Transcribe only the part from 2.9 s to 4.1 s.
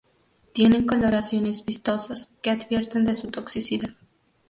de su toxicidad.